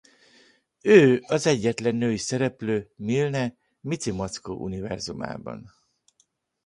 Ő 0.81 1.19
az 1.27 1.47
egyetlen 1.47 1.95
női 1.95 2.17
szereplő 2.17 2.91
Milne 2.95 3.57
Micimackó-univerzumában. 3.81 5.73